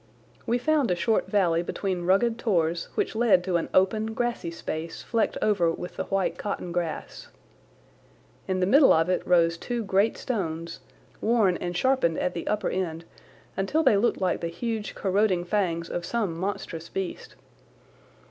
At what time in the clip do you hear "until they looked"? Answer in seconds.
13.55-14.19